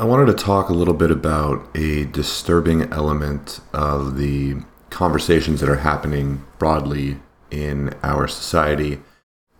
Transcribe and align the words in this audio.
I 0.00 0.04
wanted 0.04 0.26
to 0.26 0.44
talk 0.44 0.68
a 0.68 0.74
little 0.74 0.94
bit 0.94 1.10
about 1.10 1.76
a 1.76 2.04
disturbing 2.04 2.92
element 2.92 3.58
of 3.72 4.16
the 4.16 4.58
conversations 4.90 5.58
that 5.58 5.68
are 5.68 5.78
happening 5.78 6.44
broadly 6.60 7.16
in 7.50 7.92
our 8.04 8.28
society, 8.28 9.00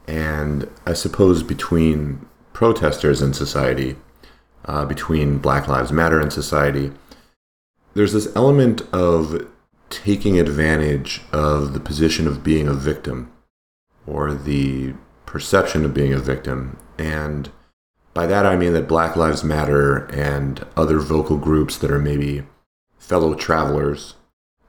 and 0.07 0.71
I 0.87 0.93
suppose 0.93 1.43
between 1.43 2.25
protesters 2.53 3.21
in 3.21 3.35
society, 3.35 3.97
uh, 4.65 4.85
between 4.85 5.39
Black 5.39 5.67
Lives 5.67 5.91
Matter 5.91 6.21
in 6.21 6.31
society. 6.31 6.93
There's 7.95 8.13
this 8.13 8.35
element 8.37 8.83
of 8.93 9.45
taking 9.91 10.39
advantage 10.39 11.21
of 11.33 11.73
the 11.73 11.81
position 11.81 12.29
of 12.29 12.45
being 12.45 12.69
a 12.69 12.75
victim 12.75 13.33
or 14.07 14.35
the 14.35 14.95
perception 15.27 15.85
of 15.85 15.95
being 15.95 16.13
a 16.13 16.19
victim. 16.21 16.79
And 16.97 17.51
by 18.19 18.27
that, 18.27 18.45
I 18.45 18.57
mean 18.57 18.73
that 18.73 18.89
Black 18.89 19.15
Lives 19.15 19.45
Matter 19.45 20.07
and 20.07 20.67
other 20.77 20.99
vocal 20.99 21.37
groups 21.37 21.79
that 21.79 21.93
are 21.93 22.01
maybe 22.01 22.43
fellow 22.99 23.37
travelers 23.37 24.15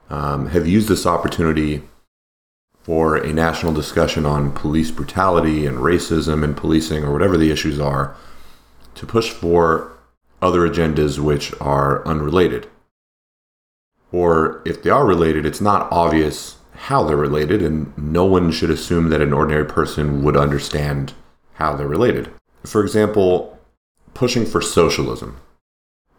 um, 0.08 0.50
have 0.50 0.68
used 0.68 0.88
this 0.88 1.08
opportunity 1.08 1.82
for 2.84 3.16
a 3.16 3.34
national 3.34 3.74
discussion 3.74 4.24
on 4.24 4.52
police 4.52 4.92
brutality 4.92 5.66
and 5.66 5.80
racism 5.80 6.44
and 6.44 6.56
policing 6.56 7.04
or 7.04 7.12
whatever 7.12 7.38
the 7.38 7.50
issues 7.50 7.80
are 7.80 8.16
to 8.94 9.08
push 9.08 9.32
for 9.32 9.98
other 10.44 10.60
agendas 10.60 11.18
which 11.18 11.52
are 11.60 12.08
unrelated. 12.08 12.70
Or 14.12 14.62
if 14.64 14.84
they 14.84 14.92
are 14.92 15.08
related, 15.08 15.48
it's 15.48 15.60
not 15.60 15.92
obvious 15.92 16.58
how 16.76 17.04
they're 17.04 17.18
related, 17.18 17.64
and 17.64 17.98
no 17.98 18.26
one 18.26 18.52
should 18.52 18.70
assume 18.70 19.10
that 19.10 19.22
an 19.22 19.34
ordinary 19.34 19.66
person 19.66 20.24
would 20.24 20.38
understand 20.38 21.14
how 21.54 21.76
they're 21.76 21.88
related. 21.88 22.32
For 22.66 22.82
example, 22.82 23.58
pushing 24.14 24.46
for 24.46 24.62
socialism. 24.62 25.40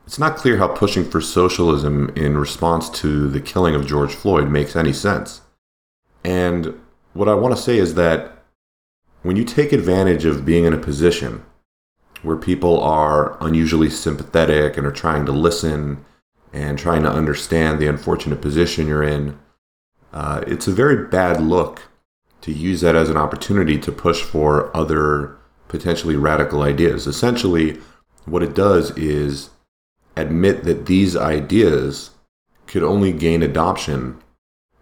It's 0.07 0.19
not 0.19 0.37
clear 0.37 0.57
how 0.57 0.69
pushing 0.69 1.05
for 1.05 1.21
socialism 1.21 2.11
in 2.16 2.39
response 2.39 2.91
to 3.01 3.29
the 3.29 3.41
killing 3.41 3.74
of 3.74 3.87
George 3.87 4.15
Floyd 4.15 4.49
makes 4.49 4.74
any 4.74 4.93
sense. 4.93 5.43
And 6.24 6.80
what 7.13 7.29
I 7.29 7.35
want 7.35 7.55
to 7.55 7.63
say 7.63 7.79
is 7.79 7.95
that 7.95 8.43
when 9.23 9.37
you 9.37 9.45
take 9.45 9.73
advantage 9.73 10.24
of 10.24 10.45
being 10.45 10.65
in 10.65 10.73
a 10.73 10.79
position 10.79 11.45
where 12.23 12.37
people 12.37 12.80
are 12.80 13.37
unusually 13.41 13.91
sympathetic 13.91 14.77
and 14.77 14.87
are 14.87 14.93
trying 14.93 15.27
to 15.27 15.33
listen 15.33 16.05
and 16.52 16.79
trying 16.79 17.02
to 17.02 17.11
understand 17.11 17.79
the 17.79 17.87
unfortunate 17.87 18.41
position 18.41 18.88
you're 18.88 19.02
in, 19.02 19.38
uh, 20.13 20.43
it's 20.46 20.66
a 20.66 20.73
very 20.73 21.07
bad 21.07 21.41
look 21.41 21.83
to 22.41 22.52
use 22.52 22.80
that 22.80 22.96
as 22.96 23.11
an 23.11 23.16
opportunity 23.16 23.79
to 23.79 23.93
push 23.93 24.23
for 24.23 24.74
other 24.77 25.37
potentially 25.71 26.16
radical 26.16 26.63
ideas. 26.63 27.07
Essentially, 27.07 27.79
what 28.24 28.43
it 28.43 28.54
does 28.54 28.90
is 28.99 29.51
admit 30.16 30.65
that 30.65 30.87
these 30.87 31.16
ideas 31.16 32.10
could 32.66 32.82
only 32.82 33.12
gain 33.12 33.40
adoption 33.40 34.21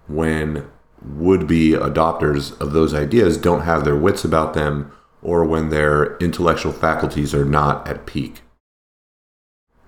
when 0.06 0.66
would 1.02 1.46
be 1.46 1.72
adopters 1.72 2.58
of 2.58 2.72
those 2.72 2.94
ideas 2.94 3.36
don't 3.36 3.60
have 3.60 3.84
their 3.84 3.94
wits 3.94 4.24
about 4.24 4.54
them 4.54 4.90
or 5.22 5.44
when 5.44 5.68
their 5.68 6.16
intellectual 6.16 6.72
faculties 6.72 7.34
are 7.34 7.44
not 7.44 7.86
at 7.86 8.06
peak. 8.06 8.40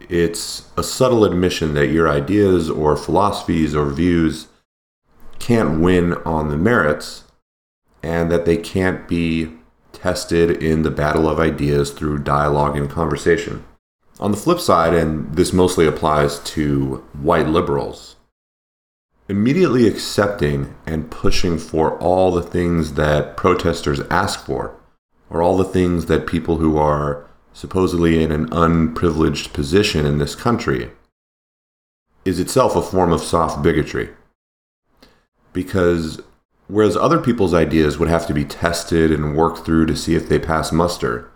It's 0.00 0.68
a 0.76 0.82
subtle 0.82 1.24
admission 1.24 1.72
that 1.74 1.88
your 1.88 2.08
ideas 2.08 2.68
or 2.68 2.94
philosophies 2.94 3.74
or 3.74 3.86
views 3.90 4.48
can't 5.38 5.80
win 5.80 6.12
on 6.26 6.48
the 6.50 6.58
merits 6.58 7.24
and 8.02 8.30
that 8.30 8.44
they 8.44 8.58
can't 8.58 9.08
be 9.08 9.59
tested 10.00 10.62
in 10.62 10.82
the 10.82 10.90
battle 10.90 11.28
of 11.28 11.38
ideas 11.38 11.90
through 11.90 12.18
dialogue 12.18 12.76
and 12.76 12.88
conversation. 12.88 13.64
On 14.18 14.30
the 14.30 14.36
flip 14.36 14.60
side, 14.60 14.94
and 14.94 15.34
this 15.34 15.52
mostly 15.52 15.86
applies 15.86 16.38
to 16.40 17.04
white 17.20 17.46
liberals, 17.46 18.16
immediately 19.28 19.86
accepting 19.86 20.74
and 20.86 21.10
pushing 21.10 21.58
for 21.58 21.98
all 21.98 22.30
the 22.30 22.42
things 22.42 22.94
that 22.94 23.36
protesters 23.36 24.00
ask 24.10 24.44
for, 24.44 24.75
or 25.28 25.42
all 25.42 25.56
the 25.56 25.64
things 25.64 26.06
that 26.06 26.26
people 26.26 26.56
who 26.58 26.76
are 26.76 27.26
supposedly 27.52 28.22
in 28.22 28.32
an 28.32 28.52
unprivileged 28.52 29.52
position 29.52 30.06
in 30.06 30.19
this 30.19 30.34
country, 30.34 30.91
is 32.25 32.41
itself 32.41 32.76
a 32.76 32.82
form 32.82 33.12
of 33.12 33.22
soft 33.22 33.62
bigotry. 33.62 34.10
Because 35.52 36.20
whereas 36.70 36.97
other 36.97 37.19
people's 37.19 37.54
ideas 37.54 37.98
would 37.98 38.08
have 38.08 38.26
to 38.26 38.34
be 38.34 38.44
tested 38.44 39.10
and 39.10 39.36
worked 39.36 39.64
through 39.64 39.86
to 39.86 39.97
see 39.97 40.14
if 40.14 40.28
they 40.28 40.38
pass 40.38 40.70
muster, 40.72 41.31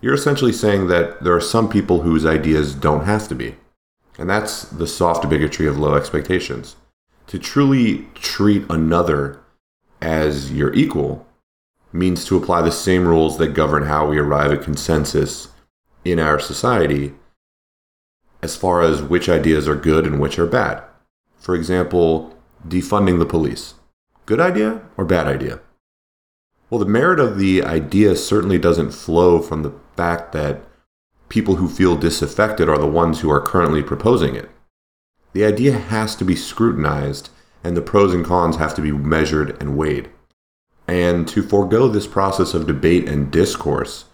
you're 0.00 0.14
essentially 0.14 0.52
saying 0.52 0.88
that 0.88 1.22
there 1.22 1.34
are 1.34 1.40
some 1.40 1.68
people 1.68 2.02
whose 2.02 2.24
ideas 2.24 2.74
don't 2.74 3.04
have 3.04 3.28
to 3.28 3.34
be. 3.34 3.56
And 4.18 4.28
that's 4.28 4.62
the 4.62 4.86
soft 4.86 5.28
bigotry 5.28 5.66
of 5.66 5.78
low 5.78 5.94
expectations. 5.94 6.76
To 7.28 7.38
truly 7.38 8.06
treat 8.14 8.64
another 8.70 9.40
as 10.00 10.52
your 10.52 10.72
equal 10.72 11.26
means 11.92 12.24
to 12.24 12.36
apply 12.36 12.62
the 12.62 12.72
same 12.72 13.06
rules 13.06 13.38
that 13.38 13.54
govern 13.54 13.84
how 13.84 14.06
we 14.06 14.18
arrive 14.18 14.52
at 14.52 14.62
consensus 14.62 15.48
in 16.04 16.18
our 16.18 16.38
society 16.38 17.14
as 18.42 18.56
far 18.56 18.82
as 18.82 19.02
which 19.02 19.28
ideas 19.28 19.66
are 19.66 19.74
good 19.74 20.06
and 20.06 20.20
which 20.20 20.38
are 20.38 20.46
bad. 20.46 20.82
For 21.36 21.54
example, 21.54 22.36
defunding 22.66 23.18
the 23.18 23.26
police. 23.26 23.74
Good 24.28 24.40
idea 24.40 24.82
or 24.98 25.06
bad 25.06 25.26
idea? 25.26 25.60
Well, 26.68 26.78
the 26.78 26.84
merit 26.84 27.18
of 27.18 27.38
the 27.38 27.64
idea 27.64 28.14
certainly 28.14 28.58
doesn't 28.58 28.90
flow 28.90 29.40
from 29.40 29.62
the 29.62 29.72
fact 29.96 30.32
that 30.32 30.60
people 31.30 31.54
who 31.54 31.66
feel 31.66 31.96
disaffected 31.96 32.68
are 32.68 32.76
the 32.76 32.86
ones 32.86 33.20
who 33.20 33.30
are 33.30 33.40
currently 33.40 33.82
proposing 33.82 34.34
it. 34.34 34.50
The 35.32 35.46
idea 35.46 35.78
has 35.78 36.14
to 36.16 36.26
be 36.26 36.36
scrutinized, 36.36 37.30
and 37.64 37.74
the 37.74 37.80
pros 37.80 38.12
and 38.12 38.22
cons 38.22 38.56
have 38.56 38.74
to 38.74 38.82
be 38.82 38.92
measured 38.92 39.56
and 39.62 39.78
weighed. 39.78 40.10
And 40.86 41.26
to 41.28 41.42
forego 41.42 41.88
this 41.88 42.06
process 42.06 42.52
of 42.52 42.66
debate 42.66 43.08
and 43.08 43.30
discourse, 43.30 44.04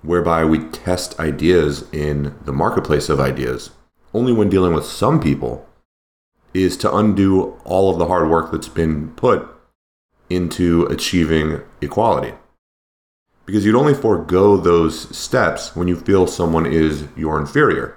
whereby 0.00 0.42
we 0.46 0.70
test 0.70 1.20
ideas 1.20 1.84
in 1.92 2.34
the 2.46 2.54
marketplace 2.54 3.10
of 3.10 3.20
ideas, 3.20 3.72
only 4.14 4.32
when 4.32 4.48
dealing 4.48 4.72
with 4.72 4.86
some 4.86 5.20
people, 5.20 5.68
is 6.52 6.76
to 6.78 6.94
undo 6.94 7.58
all 7.64 7.90
of 7.90 7.98
the 7.98 8.06
hard 8.06 8.28
work 8.28 8.50
that's 8.50 8.68
been 8.68 9.10
put 9.12 9.48
into 10.28 10.84
achieving 10.86 11.60
equality. 11.80 12.34
Because 13.46 13.64
you'd 13.64 13.74
only 13.74 13.94
forego 13.94 14.56
those 14.56 15.16
steps 15.16 15.74
when 15.74 15.88
you 15.88 15.96
feel 15.96 16.26
someone 16.26 16.66
is 16.66 17.08
your 17.16 17.38
inferior. 17.38 17.96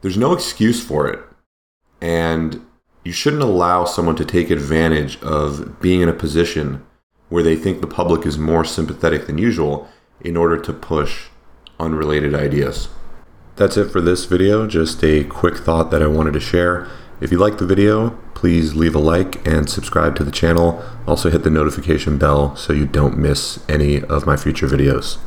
There's 0.00 0.16
no 0.16 0.32
excuse 0.32 0.84
for 0.84 1.08
it. 1.08 1.20
And 2.00 2.64
you 3.04 3.12
shouldn't 3.12 3.42
allow 3.42 3.84
someone 3.84 4.16
to 4.16 4.24
take 4.24 4.50
advantage 4.50 5.20
of 5.22 5.80
being 5.80 6.00
in 6.00 6.08
a 6.08 6.12
position 6.12 6.84
where 7.28 7.42
they 7.42 7.56
think 7.56 7.80
the 7.80 7.86
public 7.86 8.26
is 8.26 8.38
more 8.38 8.64
sympathetic 8.64 9.26
than 9.26 9.38
usual 9.38 9.88
in 10.20 10.36
order 10.36 10.58
to 10.60 10.72
push 10.72 11.26
unrelated 11.78 12.34
ideas. 12.34 12.88
That's 13.56 13.76
it 13.76 13.90
for 13.90 14.00
this 14.00 14.24
video, 14.24 14.66
just 14.66 15.02
a 15.02 15.24
quick 15.24 15.56
thought 15.58 15.90
that 15.90 16.02
I 16.02 16.06
wanted 16.06 16.32
to 16.34 16.40
share. 16.40 16.88
If 17.20 17.32
you 17.32 17.38
liked 17.38 17.58
the 17.58 17.66
video, 17.66 18.10
please 18.34 18.76
leave 18.76 18.94
a 18.94 19.00
like 19.00 19.46
and 19.46 19.68
subscribe 19.68 20.14
to 20.16 20.24
the 20.24 20.30
channel. 20.30 20.82
Also 21.06 21.30
hit 21.30 21.42
the 21.42 21.50
notification 21.50 22.16
bell 22.16 22.54
so 22.54 22.72
you 22.72 22.86
don't 22.86 23.18
miss 23.18 23.58
any 23.68 24.02
of 24.04 24.24
my 24.24 24.36
future 24.36 24.68
videos. 24.68 25.18